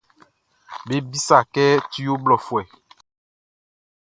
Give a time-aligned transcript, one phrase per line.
[0.87, 2.63] Be bisât kɛ tu ɔ ho blɔfuɛ.